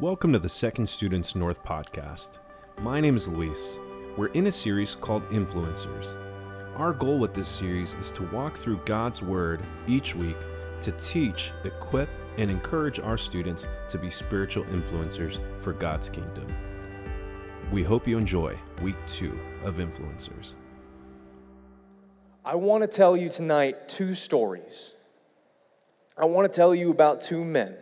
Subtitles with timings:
[0.00, 2.38] Welcome to the Second Students North podcast.
[2.80, 3.80] My name is Luis.
[4.16, 6.14] We're in a series called Influencers.
[6.76, 10.36] Our goal with this series is to walk through God's Word each week
[10.82, 16.46] to teach, equip, and encourage our students to be spiritual influencers for God's kingdom.
[17.72, 20.54] We hope you enjoy week two of Influencers.
[22.44, 24.94] I want to tell you tonight two stories.
[26.16, 27.74] I want to tell you about two men.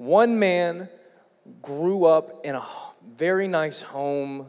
[0.00, 0.88] One man
[1.60, 2.66] grew up in a
[3.18, 4.46] very nice home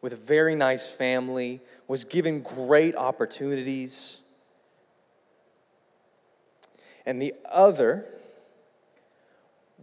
[0.00, 4.22] with a very nice family, was given great opportunities.
[7.06, 8.06] And the other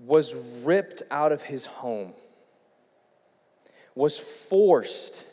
[0.06, 2.12] was ripped out of his home,
[3.96, 5.26] was forced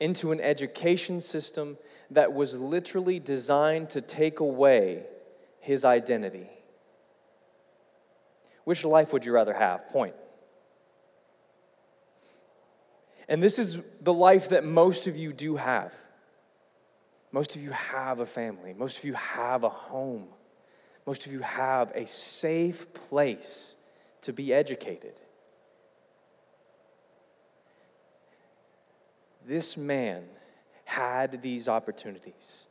[0.00, 1.78] into an education system
[2.10, 5.04] that was literally designed to take away
[5.60, 6.50] his identity.
[8.64, 9.88] Which life would you rather have?
[9.88, 10.14] Point.
[13.28, 15.94] And this is the life that most of you do have.
[17.32, 18.74] Most of you have a family.
[18.74, 20.26] Most of you have a home.
[21.06, 23.76] Most of you have a safe place
[24.22, 25.20] to be educated.
[29.46, 30.24] This man
[30.84, 32.66] had these opportunities.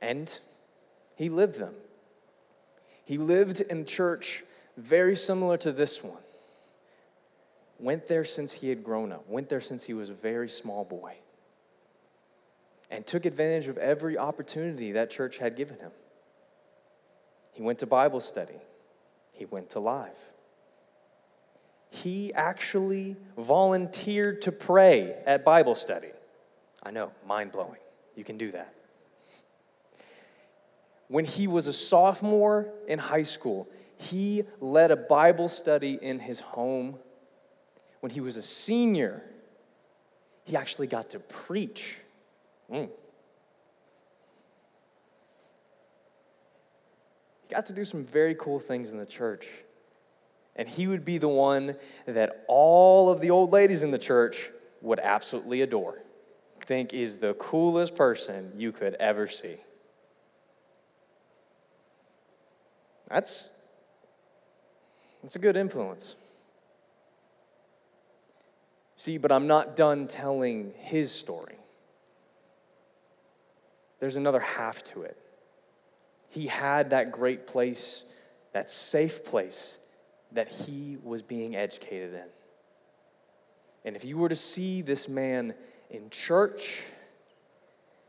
[0.00, 0.38] And
[1.14, 1.74] he lived them.
[3.06, 4.42] He lived in church
[4.76, 6.22] very similar to this one.
[7.78, 10.84] Went there since he had grown up, went there since he was a very small
[10.84, 11.14] boy,
[12.90, 15.92] and took advantage of every opportunity that church had given him.
[17.52, 18.58] He went to Bible study,
[19.32, 20.18] he went to live.
[21.90, 26.10] He actually volunteered to pray at Bible study.
[26.82, 27.78] I know, mind blowing.
[28.16, 28.74] You can do that.
[31.08, 36.40] When he was a sophomore in high school, he led a Bible study in his
[36.40, 36.98] home
[38.06, 39.20] when he was a senior,
[40.44, 41.98] he actually got to preach.
[42.70, 42.88] Mm.
[47.42, 49.48] He got to do some very cool things in the church.
[50.54, 51.74] And he would be the one
[52.06, 54.50] that all of the old ladies in the church
[54.82, 56.02] would absolutely adore.
[56.60, 59.56] Think is the coolest person you could ever see.
[63.08, 63.50] That's,
[65.22, 66.16] that's a good influence.
[68.96, 71.56] See, but I'm not done telling his story.
[74.00, 75.16] There's another half to it.
[76.30, 78.04] He had that great place,
[78.52, 79.78] that safe place
[80.32, 82.28] that he was being educated in.
[83.84, 85.54] And if you were to see this man
[85.90, 86.84] in church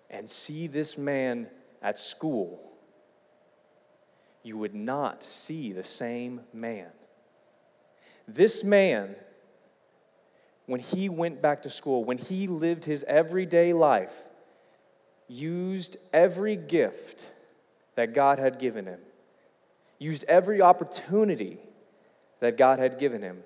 [0.10, 1.48] and see this man
[1.82, 2.67] at school,
[4.48, 6.88] you would not see the same man.
[8.28, 9.16] This man
[10.68, 14.28] when he went back to school, when he lived his everyday life,
[15.28, 17.34] used every gift
[17.96, 19.00] that God had given him,
[19.98, 21.58] used every opportunity
[22.42, 23.44] that God had given him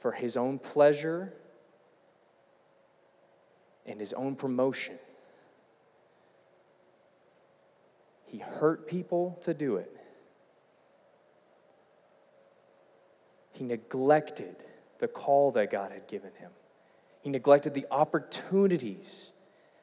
[0.00, 1.32] for his own pleasure
[3.86, 4.98] and his own promotion.
[8.30, 9.90] He hurt people to do it.
[13.52, 14.64] He neglected
[14.98, 16.50] the call that God had given him.
[17.22, 19.32] He neglected the opportunities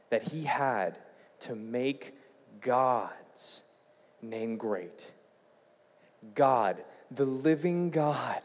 [0.10, 0.98] that he had
[1.42, 2.16] to make
[2.62, 3.64] God's
[4.22, 5.12] name great.
[6.34, 6.78] God,
[7.12, 8.42] the living God,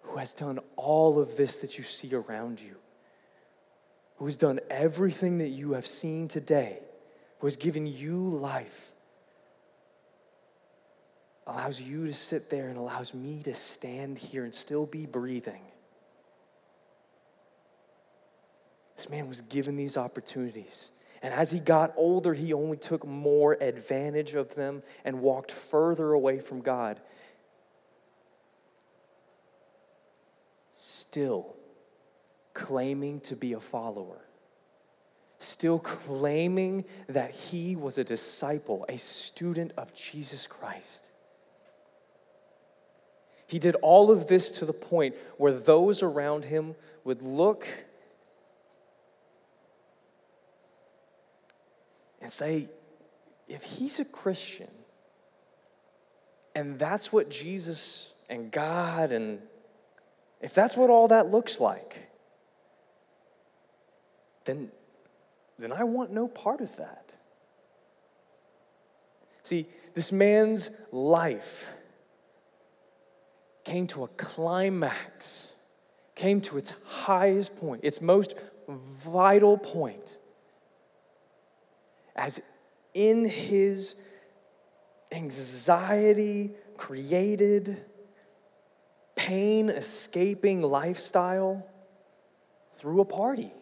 [0.00, 2.76] who has done all of this that you see around you,
[4.16, 6.78] who has done everything that you have seen today,
[7.38, 8.92] who has given you life
[11.46, 15.62] allows you to sit there and allows me to stand here and still be breathing.
[18.96, 20.90] This man was given these opportunities.
[21.22, 26.12] And as he got older, he only took more advantage of them and walked further
[26.12, 27.00] away from God.
[30.72, 31.54] Still
[32.54, 34.24] claiming to be a follower,
[35.46, 41.10] still claiming that he was a disciple, a student of Jesus Christ.
[43.46, 47.66] He did all of this to the point where those around him would look
[52.20, 52.68] and say,
[53.48, 54.68] if he's a Christian,
[56.56, 59.40] and that's what Jesus and God and
[60.40, 61.96] if that's what all that looks like,
[64.44, 64.70] then,
[65.58, 67.14] then I want no part of that.
[69.42, 71.72] See, this man's life
[73.64, 75.52] came to a climax,
[76.14, 78.34] came to its highest point, its most
[78.68, 80.18] vital point,
[82.14, 82.40] as
[82.94, 83.94] in his
[85.12, 87.84] anxiety created,
[89.14, 91.66] pain escaping lifestyle
[92.72, 93.52] through a party.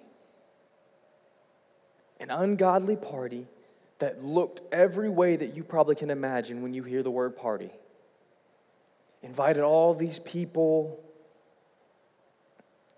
[2.21, 3.47] An ungodly party
[3.99, 7.71] that looked every way that you probably can imagine when you hear the word party.
[9.23, 11.03] Invited all these people,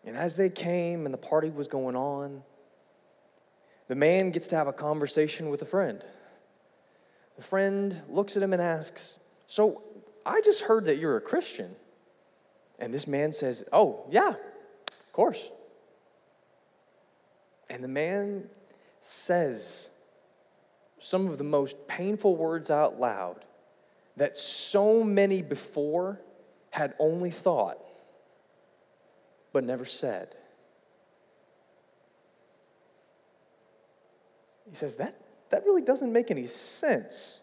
[0.04, 2.42] and as they came and the party was going on,
[3.88, 6.04] the man gets to have a conversation with a friend.
[7.36, 9.82] The friend looks at him and asks, So,
[10.24, 11.74] I just heard that you're a Christian.
[12.78, 15.50] And this man says, Oh, yeah, of course.
[17.70, 18.48] And the man
[19.06, 19.90] says
[20.98, 23.44] some of the most painful words out loud
[24.16, 26.20] that so many before
[26.70, 27.78] had only thought
[29.56, 30.34] but never said.
[34.68, 35.14] He says, That,
[35.48, 37.40] that really doesn't make any sense.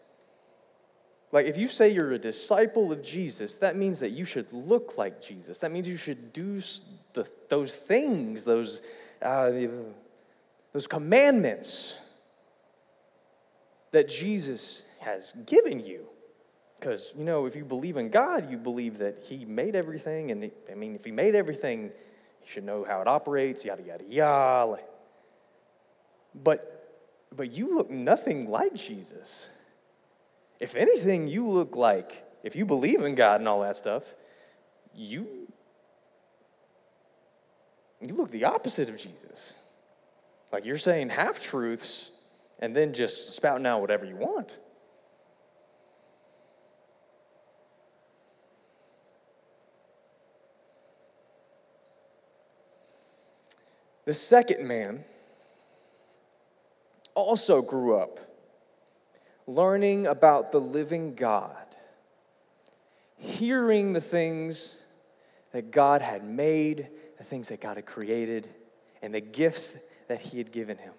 [1.32, 4.96] Like, if you say you're a disciple of Jesus, that means that you should look
[4.96, 5.58] like Jesus.
[5.58, 6.62] That means you should do
[7.14, 8.82] the, those things, those,
[9.20, 9.50] uh,
[10.74, 11.98] those commandments
[13.92, 16.06] that Jesus has given you.
[16.78, 20.32] Because, you know, if you believe in God, you believe that He made everything.
[20.32, 21.90] And, I mean, if He made everything, you
[22.44, 24.80] should know how it operates, yada, yada, yada.
[26.34, 26.98] But,
[27.34, 29.48] but you look nothing like Jesus.
[30.58, 34.12] If anything, you look like, if you believe in God and all that stuff,
[34.92, 35.48] you,
[38.00, 39.54] you look the opposite of Jesus.
[40.52, 42.10] Like you're saying half truths
[42.60, 44.58] and then just spouting out whatever you want.
[54.04, 55.04] The second man
[57.14, 58.20] also grew up
[59.46, 61.56] learning about the living God,
[63.16, 64.76] hearing the things
[65.52, 66.88] that God had made,
[67.18, 68.48] the things that God had created,
[69.02, 69.76] and the gifts
[70.08, 70.92] that He had given him,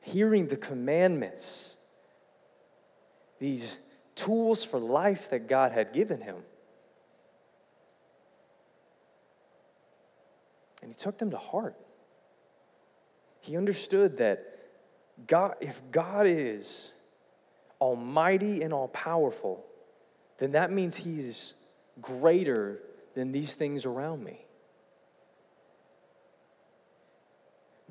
[0.00, 1.76] hearing the commandments,
[3.38, 3.78] these
[4.14, 6.36] tools for life that God had given him.
[10.80, 11.76] And he took them to heart.
[13.40, 14.46] He understood that
[15.26, 16.92] God, if God is
[17.80, 19.64] almighty and all powerful,
[20.38, 21.54] then that means he's
[22.00, 22.80] greater
[23.14, 24.41] than these things around me.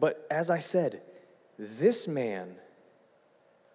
[0.01, 1.00] But as I said,
[1.59, 2.56] this man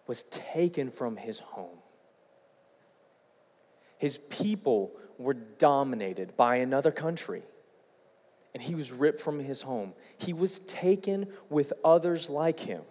[0.08, 1.78] was taken from his home.
[3.96, 7.42] His people were dominated by another country,
[8.54, 9.94] and he was ripped from his home.
[10.18, 12.82] He was taken with others like him,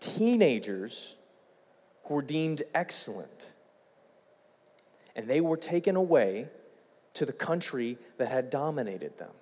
[0.00, 1.16] teenagers
[2.04, 3.52] who were deemed excellent.
[5.14, 6.48] And they were taken away
[7.12, 9.32] to the country that had dominated them.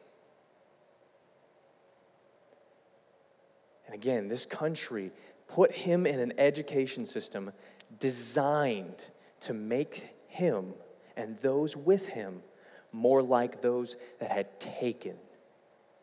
[3.95, 5.13] And again, this country
[5.47, 7.53] put him in an education system
[8.01, 9.07] designed
[9.39, 10.75] to make him
[11.17, 12.43] and those with him
[12.91, 15.15] more like those that had taken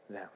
[0.10, 0.30] them.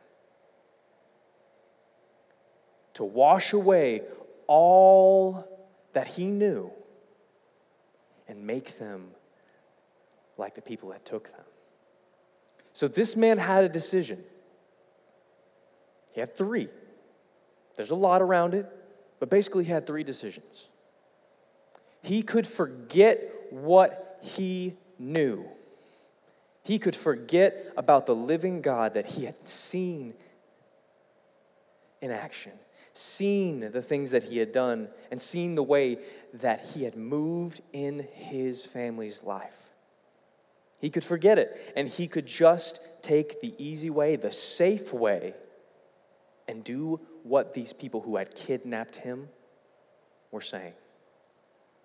[2.95, 4.01] To wash away
[4.47, 5.47] all
[5.93, 6.69] that he knew
[8.27, 9.11] and make them
[10.37, 11.45] like the people that took them.
[12.73, 14.21] So this man had a decision.
[16.11, 16.67] He had three.
[17.75, 18.65] There's a lot around it,
[19.19, 20.67] but basically, he had three decisions.
[22.01, 25.45] He could forget what he knew.
[26.63, 30.13] He could forget about the living God that he had seen
[32.01, 32.51] in action
[32.95, 35.97] seen the things that he had done, and seen the way
[36.33, 39.69] that he had moved in his family's life.
[40.79, 45.33] He could forget it, and he could just take the easy way, the safe way,
[46.47, 49.27] and do what these people who had kidnapped him
[50.29, 50.73] were saying.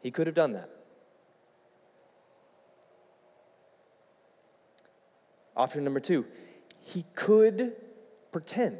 [0.02, 0.68] He could have done that.
[5.56, 6.26] Option number two,
[6.82, 7.74] he could
[8.32, 8.78] pretend.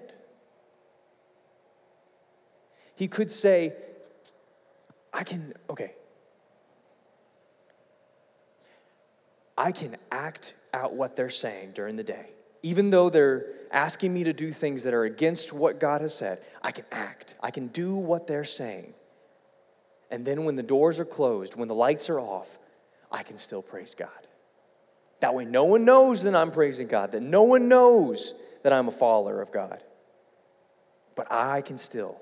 [2.94, 3.72] He could say,
[5.14, 5.94] I can, okay,
[9.56, 12.26] I can act out what they're saying during the day.
[12.62, 16.40] Even though they're asking me to do things that are against what God has said,
[16.62, 17.36] I can act.
[17.42, 18.94] I can do what they're saying.
[20.10, 22.58] And then when the doors are closed, when the lights are off,
[23.10, 24.08] I can still praise God.
[25.20, 28.88] That way, no one knows that I'm praising God, that no one knows that I'm
[28.88, 29.82] a follower of God.
[31.14, 32.20] But I can still.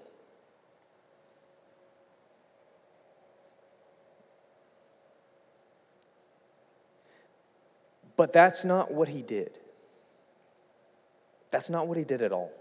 [8.17, 9.58] But that's not what he did.
[11.51, 12.53] That's not what he did at all.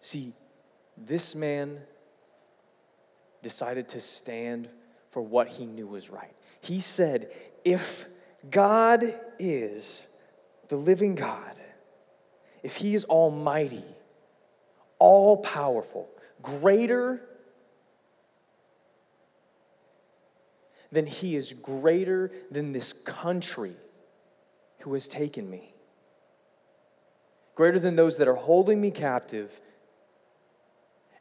[0.00, 0.32] See,
[0.96, 1.80] this man
[3.42, 4.68] decided to stand
[5.10, 6.34] for what he knew was right.
[6.60, 7.30] He said,
[7.64, 8.06] If
[8.50, 10.06] God is
[10.68, 11.54] the living God,
[12.62, 13.84] if he is almighty,
[14.98, 16.08] all powerful,
[16.42, 17.20] greater
[20.90, 23.74] then he is greater than this country
[24.80, 25.74] who has taken me.
[27.58, 29.60] Greater than those that are holding me captive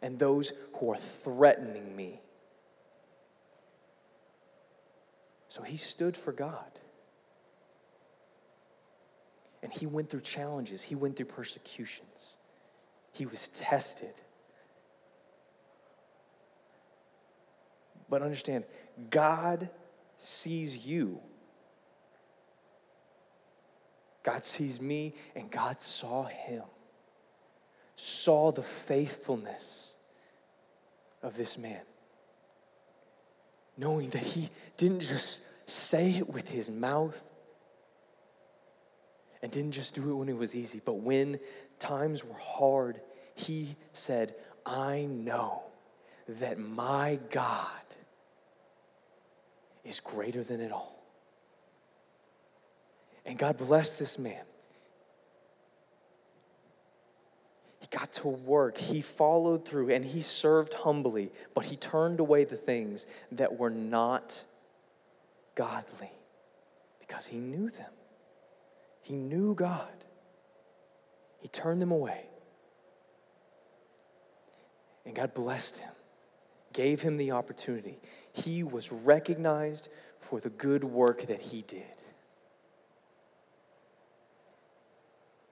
[0.03, 2.21] and those who are threatening me.
[5.47, 6.79] So he stood for God.
[9.63, 12.37] And he went through challenges, he went through persecutions,
[13.13, 14.13] he was tested.
[18.11, 18.63] But understand,
[19.09, 19.71] God
[20.19, 21.19] sees you.
[24.27, 26.63] God sees me, and God saw him,
[27.95, 29.93] saw the faithfulness
[31.23, 31.79] of this man,
[33.77, 37.23] knowing that he didn't just say it with his mouth
[39.41, 41.39] and didn't just do it when it was easy, but when
[41.79, 42.99] times were hard,
[43.33, 45.61] he said, I know
[46.27, 47.69] that my God
[49.85, 50.96] is greater than it all.
[53.27, 54.41] And God blessed this man.
[57.79, 58.77] He got to work.
[58.77, 63.69] He followed through and he served humbly, but he turned away the things that were
[63.69, 64.43] not
[65.53, 66.09] godly
[66.99, 67.91] because he knew them.
[69.03, 69.87] He knew God.
[71.39, 72.25] He turned them away.
[75.05, 75.91] And God blessed him
[76.77, 77.97] gave him the opportunity.
[78.33, 81.81] He was recognized for the good work that he did.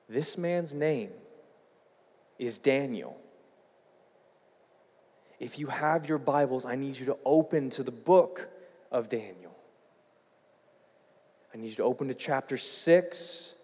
[0.07, 1.09] This man's name
[2.37, 3.19] is Daniel.
[5.39, 8.47] If you have your Bibles, I need you to open to the book
[8.91, 9.55] of Daniel.
[11.53, 13.55] I need you to open to chapter 6.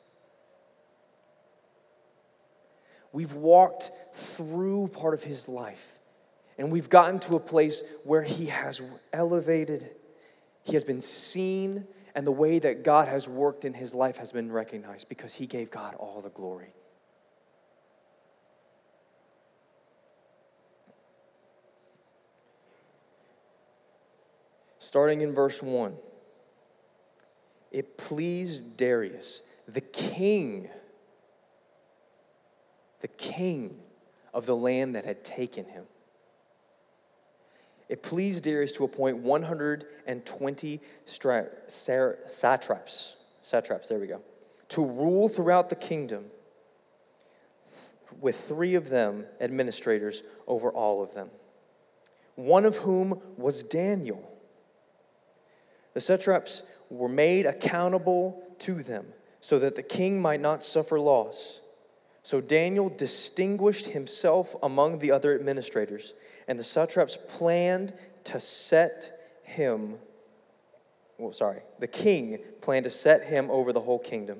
[3.14, 6.00] We've walked through part of his life.
[6.58, 8.82] And we've gotten to a place where he has
[9.14, 9.90] elevated,
[10.64, 14.32] he has been seen, and the way that God has worked in his life has
[14.32, 16.74] been recognized because he gave God all the glory.
[24.78, 25.96] Starting in verse 1,
[27.72, 30.68] it pleased Darius, the king,
[33.00, 33.78] the king
[34.34, 35.86] of the land that had taken him
[37.92, 44.22] it pleased Darius to appoint 120 stra- satraps, satraps, there we go,
[44.70, 46.24] to rule throughout the kingdom,
[48.22, 51.30] with three of them administrators over all of them,
[52.36, 54.24] one of whom was Daniel.
[55.94, 59.06] The satraps were made accountable to them
[59.42, 61.60] so that the king might not suffer loss.
[62.24, 66.14] So Daniel distinguished himself among the other administrators
[66.48, 67.94] and the satraps planned
[68.26, 69.98] to set him,
[71.18, 74.40] well, sorry, the king planned to set him over the whole kingdom.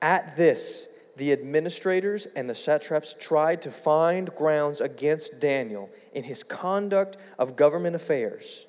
[0.00, 6.44] At this, the administrators and the satraps tried to find grounds against Daniel in his
[6.44, 8.66] conduct of government affairs,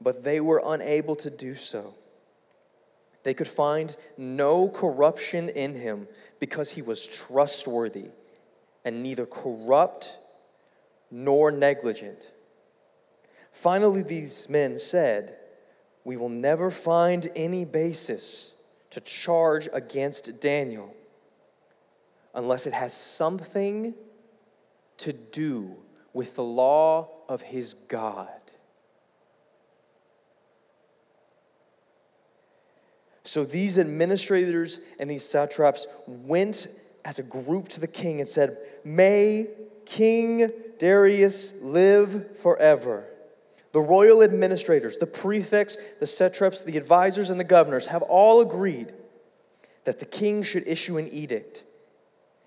[0.00, 1.94] but they were unable to do so.
[3.22, 6.08] They could find no corruption in him
[6.40, 8.06] because he was trustworthy
[8.84, 10.18] and neither corrupt
[11.12, 12.32] nor negligent.
[13.52, 15.36] Finally, these men said,
[16.04, 18.54] We will never find any basis
[18.90, 20.96] to charge against Daniel
[22.34, 23.94] unless it has something
[24.96, 25.76] to do
[26.14, 28.28] with the law of his God.
[33.24, 36.68] So these administrators and these satraps went
[37.04, 39.46] as a group to the king and said, May
[39.86, 43.06] King Darius live forever.
[43.72, 48.92] The royal administrators, the prefects, the satraps, the advisors, and the governors have all agreed
[49.84, 51.64] that the king should issue an edict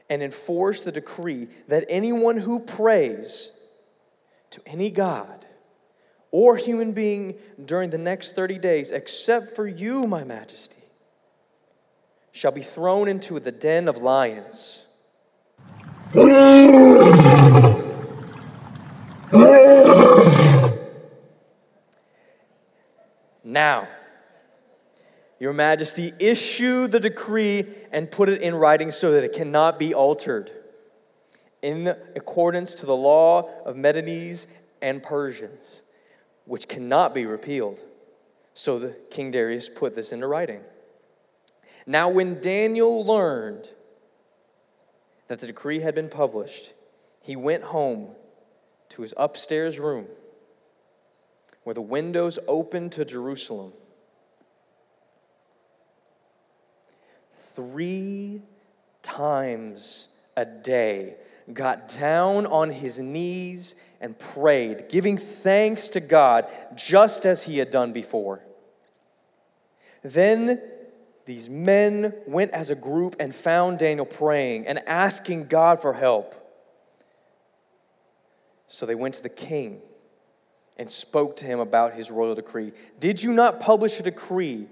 [0.09, 3.51] and enforce the decree that anyone who prays
[4.51, 5.45] to any God
[6.31, 10.83] or human being during the next 30 days, except for you, my majesty,
[12.31, 14.85] shall be thrown into the den of lions.
[23.43, 23.87] Now,
[25.39, 29.93] your Majesty, issue the decree and put it in writing so that it cannot be
[29.93, 30.51] altered,
[31.61, 34.47] in accordance to the law of Medes
[34.81, 35.83] and Persians,
[36.45, 37.81] which cannot be repealed.
[38.53, 40.61] So the King Darius put this into writing.
[41.85, 43.67] Now, when Daniel learned
[45.27, 46.73] that the decree had been published,
[47.21, 48.09] he went home
[48.89, 50.07] to his upstairs room
[51.63, 53.73] where the windows opened to Jerusalem.
[57.55, 58.41] Three
[59.01, 61.15] times a day,
[61.53, 67.71] got down on his knees and prayed, giving thanks to God just as he had
[67.71, 68.41] done before.
[70.03, 70.61] Then
[71.25, 76.35] these men went as a group and found Daniel praying and asking God for help.
[78.67, 79.81] So they went to the king
[80.77, 82.73] and spoke to him about his royal decree.
[82.99, 84.67] Did you not publish a decree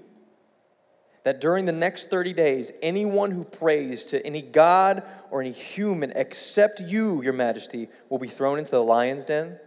[1.24, 6.12] that during the next 30 days, anyone who prays to any god or any human
[6.15, 9.57] except you, your majesty, will be thrown into the lion's den?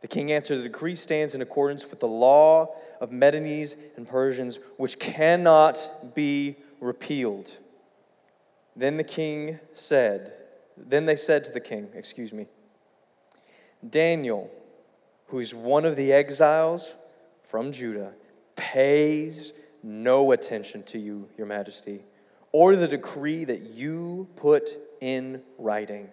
[0.00, 4.60] The king answered, The decree stands in accordance with the law of Medes and Persians,
[4.76, 7.58] which cannot be repealed.
[8.76, 10.32] Then the king said,
[10.76, 12.46] Then they said to the king, excuse me,
[13.90, 14.48] Daniel,
[15.26, 16.94] who is one of the exiles
[17.48, 18.12] from Judah,
[18.54, 22.04] pays no attention to you, your majesty,
[22.52, 26.08] or the decree that you put in writing.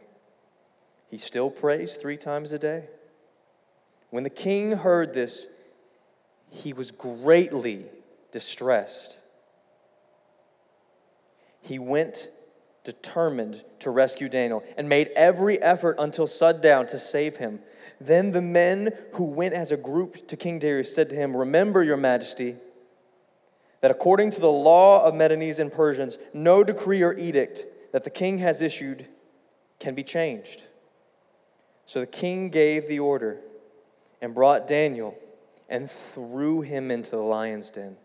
[1.12, 2.86] He still prays three times a day.
[4.10, 5.50] When the king heard this,
[6.50, 7.86] he was greatly
[8.32, 9.20] distressed.
[11.62, 12.30] He went
[12.84, 17.60] determined to rescue Daniel and made every effort until sundown to save him.
[18.02, 21.84] Then the men who went as a group to King Darius said to him, Remember,
[21.84, 22.56] your majesty,
[23.82, 28.10] that according to the law of Medes and Persians, no decree or edict that the
[28.10, 29.06] king has issued
[29.80, 30.68] can be changed.
[31.86, 33.38] So the king gave the order
[34.22, 35.18] and brought Daniel
[35.70, 37.96] and threw him into the lion's den.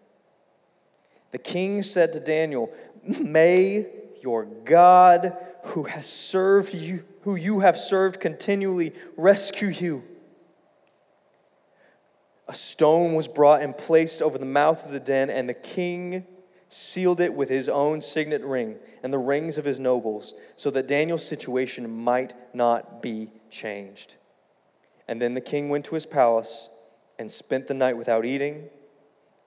[1.33, 2.71] The king said to Daniel,
[3.03, 3.87] May
[4.23, 10.05] your God, who has served you, who you have served continually, rescue you.
[12.47, 16.27] A stone was brought and placed over the mouth of the den, and the king
[16.69, 20.87] sealed it with his own signet ring and the rings of his nobles, so that
[20.87, 24.17] Daniel's situation might not be changed.
[25.09, 26.71] And then the king went to his palace
[27.19, 28.69] and spent the night without eating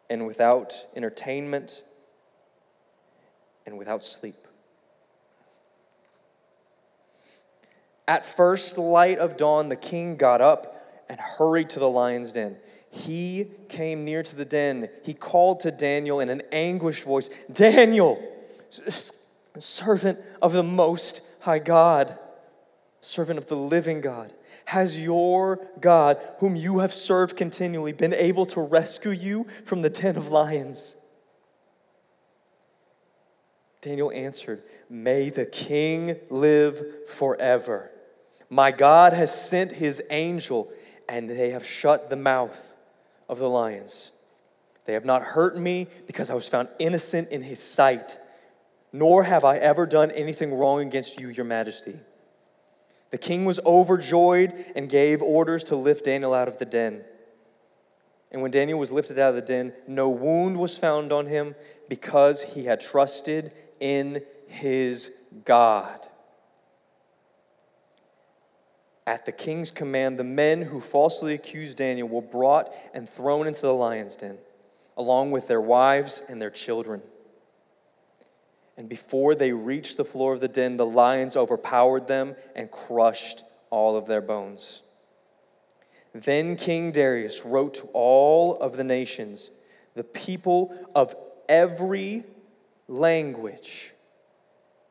[0.09, 1.83] and without entertainment
[3.65, 4.35] and without sleep.
[8.07, 12.57] At first light of dawn, the king got up and hurried to the lion's den.
[12.89, 14.89] He came near to the den.
[15.03, 18.21] He called to Daniel in an anguished voice Daniel,
[19.59, 22.17] servant of the Most High God,
[23.01, 24.31] servant of the living God,
[24.65, 29.89] has your God, whom you have served continually, been able to rescue you from the
[29.89, 30.97] den of lions?
[33.81, 37.91] Daniel answered, May the king live forever.
[38.49, 40.71] My God has sent his angel,
[41.09, 42.75] and they have shut the mouth
[43.29, 44.11] of the lions.
[44.85, 48.19] They have not hurt me because I was found innocent in his sight,
[48.93, 51.99] nor have I ever done anything wrong against you, your majesty.
[53.11, 57.03] The king was overjoyed and gave orders to lift Daniel out of the den.
[58.31, 61.55] And when Daniel was lifted out of the den, no wound was found on him
[61.87, 65.11] because he had trusted in his
[65.45, 66.07] God.
[69.05, 73.61] At the king's command, the men who falsely accused Daniel were brought and thrown into
[73.61, 74.37] the lion's den,
[74.97, 77.01] along with their wives and their children.
[78.77, 83.43] And before they reached the floor of the den, the lions overpowered them and crushed
[83.69, 84.83] all of their bones.
[86.13, 89.51] Then King Darius wrote to all of the nations,
[89.95, 91.15] the people of
[91.49, 92.23] every
[92.87, 93.93] language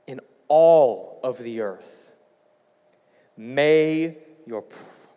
[0.06, 2.06] in all of the earth
[3.36, 4.64] May, your,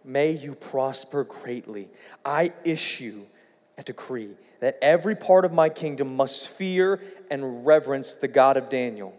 [0.03, 1.89] may you prosper greatly.
[2.25, 3.25] I issue
[3.77, 8.69] a decree that every part of my kingdom must fear and reverence the God of
[8.69, 9.13] Daniel.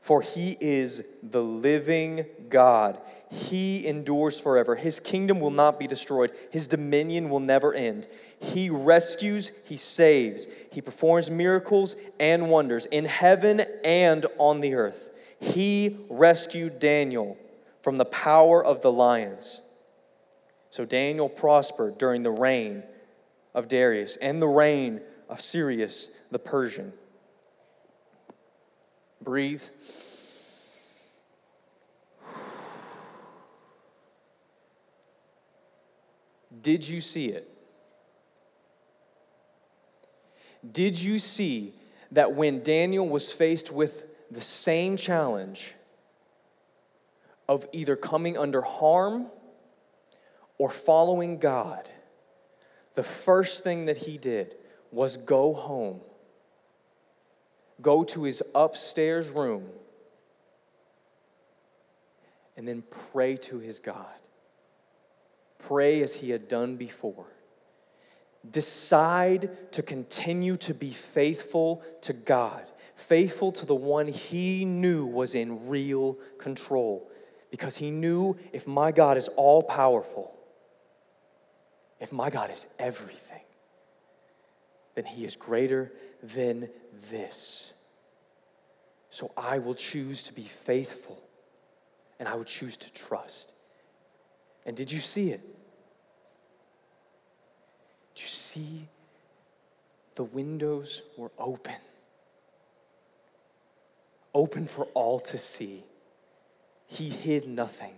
[0.00, 3.00] For he is the living God.
[3.28, 4.76] He endures forever.
[4.76, 8.06] His kingdom will not be destroyed, his dominion will never end.
[8.38, 15.10] He rescues, he saves, he performs miracles and wonders in heaven and on the earth.
[15.40, 17.36] He rescued Daniel
[17.82, 19.60] from the power of the lions.
[20.70, 22.84] So Daniel prospered during the reign
[23.56, 26.92] of Darius and the reign of Cyrus the Persian.
[29.20, 29.62] Breathe.
[36.60, 37.50] Did you see it?
[40.70, 41.72] Did you see
[42.12, 45.74] that when Daniel was faced with the same challenge
[47.48, 49.28] of either coming under harm
[50.58, 51.88] or following God,
[52.96, 54.56] the first thing that he did
[54.90, 56.00] was go home,
[57.80, 59.68] go to his upstairs room,
[62.56, 62.82] and then
[63.12, 64.06] pray to his God.
[65.58, 67.26] Pray as he had done before.
[68.50, 75.34] Decide to continue to be faithful to God, faithful to the one he knew was
[75.34, 77.10] in real control,
[77.50, 80.35] because he knew if my God is all powerful,
[82.00, 83.40] if my God is everything,
[84.94, 86.68] then he is greater than
[87.10, 87.72] this.
[89.10, 91.22] So I will choose to be faithful
[92.18, 93.54] and I will choose to trust.
[94.64, 95.40] And did you see it?
[98.14, 98.88] Did you see
[100.14, 101.74] the windows were open?
[104.34, 105.82] Open for all to see.
[106.86, 107.94] He hid nothing.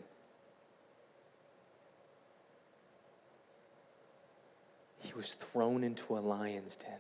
[5.09, 6.91] He was thrown into a lion's den.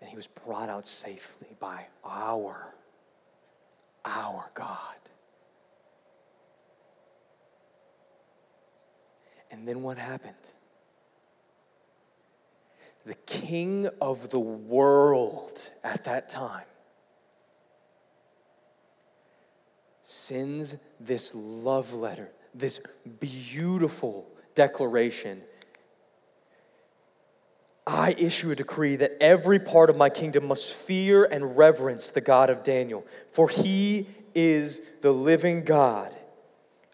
[0.00, 2.72] And he was brought out safely by our,
[4.06, 4.94] our God.
[9.50, 10.34] And then what happened?
[13.04, 16.64] The king of the world at that time
[20.00, 22.80] sends this love letter, this
[23.20, 24.26] beautiful
[24.56, 25.40] declaration.
[27.86, 32.20] I issue a decree that every part of my kingdom must fear and reverence the
[32.20, 36.16] God of Daniel, for he is the living God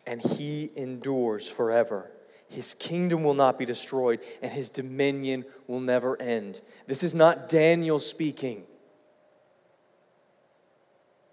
[0.07, 2.11] and he endures forever.
[2.48, 6.61] His kingdom will not be destroyed, and his dominion will never end.
[6.87, 8.64] This is not Daniel speaking.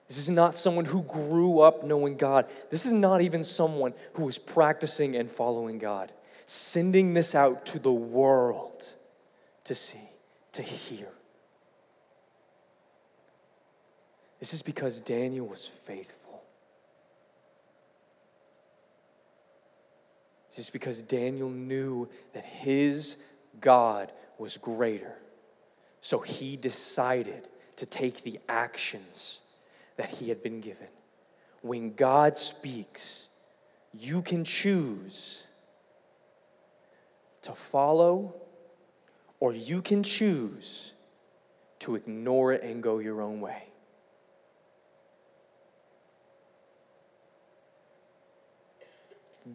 [0.07, 2.49] This is not someone who grew up knowing God.
[2.69, 6.11] This is not even someone who is practicing and following God.
[6.51, 8.95] Sending this out to the world
[9.65, 10.09] to see,
[10.51, 11.05] to hear.
[14.39, 16.41] This is because Daniel was faithful.
[20.49, 23.17] This is because Daniel knew that his
[23.61, 25.19] God was greater.
[26.01, 29.41] So he decided to take the actions
[29.97, 30.87] that he had been given.
[31.61, 33.27] When God speaks,
[33.93, 35.45] you can choose
[37.43, 38.35] to follow,
[39.39, 40.93] or you can choose
[41.79, 43.69] to ignore it and go your own way.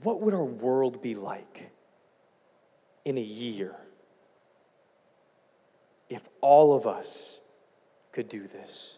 [0.03, 1.70] what would our world be like
[3.05, 3.75] in a year
[6.09, 7.40] if all of us
[8.12, 8.97] could do this?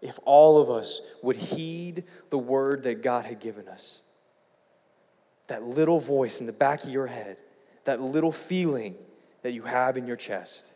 [0.00, 4.02] If all of us would heed the word that God had given us,
[5.46, 7.36] that little voice in the back of your head,
[7.84, 8.94] that little feeling
[9.42, 10.72] that you have in your chest.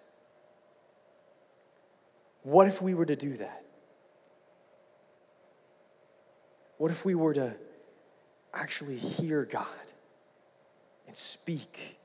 [2.42, 3.64] What if we were to do that?
[6.76, 7.54] What if we were to
[8.54, 9.66] actually hear God
[11.06, 11.98] and speak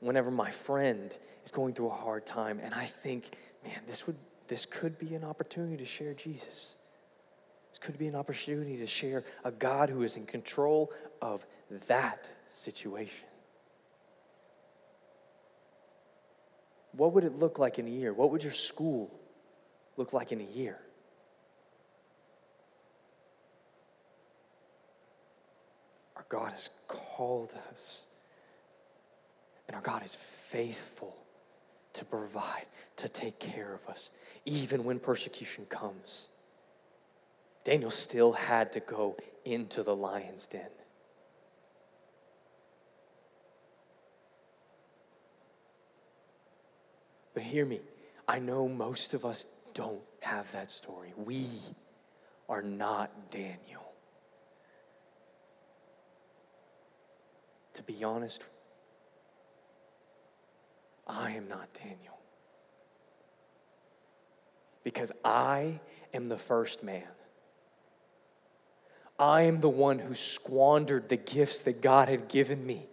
[0.00, 3.24] whenever my friend is going through a hard time and I think,
[3.64, 4.16] man, this would
[4.48, 6.77] this could be an opportunity to share Jesus.
[7.70, 11.46] This could be an opportunity to share a God who is in control of
[11.86, 13.26] that situation.
[16.92, 18.12] What would it look like in a year?
[18.12, 19.10] What would your school
[19.96, 20.78] look like in a year?
[26.16, 28.06] Our God has called us.
[29.68, 31.14] And our God is faithful
[31.92, 32.64] to provide,
[32.96, 34.10] to take care of us,
[34.46, 36.30] even when persecution comes.
[37.68, 40.70] Daniel still had to go into the lion's den.
[47.34, 47.80] But hear me,
[48.26, 51.12] I know most of us don't have that story.
[51.14, 51.46] We
[52.48, 53.92] are not Daniel.
[57.74, 58.44] To be honest,
[61.06, 62.18] I am not Daniel.
[64.84, 65.78] Because I
[66.14, 67.04] am the first man.
[69.18, 72.86] I am the one who squandered the gifts that God had given me.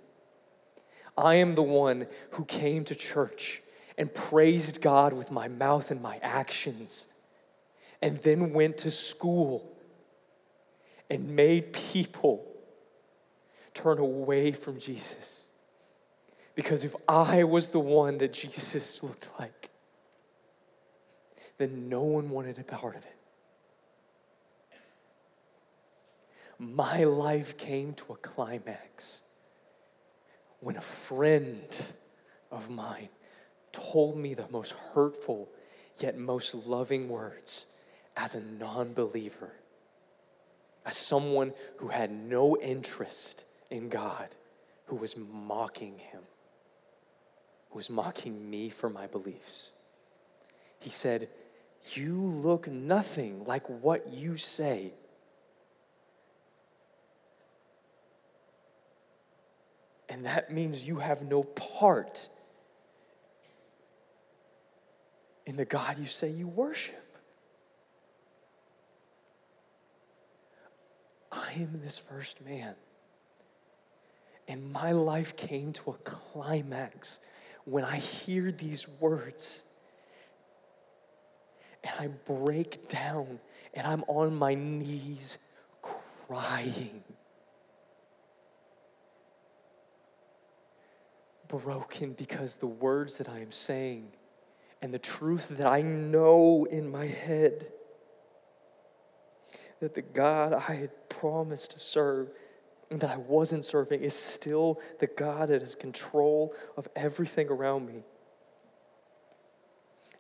[1.17, 3.61] I am the one who came to church
[3.97, 7.07] and praised God with my mouth and my actions,
[8.01, 9.71] and then went to school
[11.09, 12.45] and made people
[13.73, 15.45] turn away from Jesus.
[16.55, 19.69] Because if I was the one that Jesus looked like,
[21.57, 23.15] then no one wanted a part of it.
[26.57, 29.21] My life came to a climax
[30.61, 31.61] when a friend
[32.51, 33.09] of mine
[33.71, 35.49] told me the most hurtful
[35.99, 37.67] yet most loving words
[38.17, 39.51] as a non believer,
[40.85, 44.27] as someone who had no interest in God,
[44.85, 46.21] who was mocking him,
[47.69, 49.71] who was mocking me for my beliefs.
[50.79, 51.27] He said,
[51.93, 54.93] You look nothing like what you say.
[60.15, 62.30] And that means you have no part
[65.45, 67.17] in the God you say you worship.
[71.34, 72.75] I am this first man.
[74.47, 77.19] And my life came to a climax
[77.65, 79.65] when I hear these words.
[81.84, 83.38] And I break down
[83.73, 85.39] and I'm on my knees
[85.82, 87.04] crying.
[91.47, 94.08] Broken because the words that I am saying
[94.81, 97.67] and the truth that I know in my head
[99.79, 102.29] that the God I had promised to serve
[102.89, 107.88] and that I wasn't serving is still the God that has control of everything around
[107.88, 108.03] me.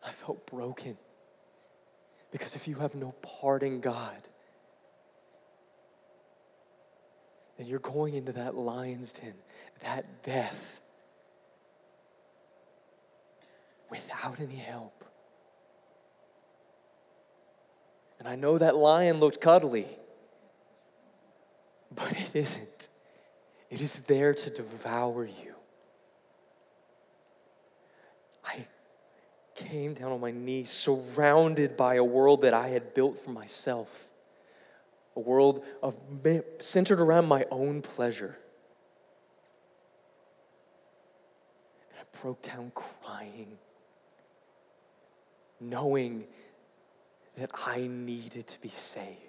[0.03, 0.97] I felt broken
[2.31, 4.27] because if you have no part in God,
[7.57, 9.35] then you're going into that lion's den,
[9.81, 10.81] that death
[14.29, 15.03] without any help.
[18.19, 19.85] And I know that lion looked cuddly,
[21.93, 22.89] but it isn't.
[23.69, 25.53] It is there to devour you.
[28.45, 28.65] I
[29.53, 34.07] came down on my knees, surrounded by a world that I had built for myself,
[35.15, 35.95] a world of,
[36.59, 38.37] centered around my own pleasure.
[41.91, 43.57] And I broke down crying
[45.69, 46.25] knowing
[47.37, 49.24] that I needed to be saved.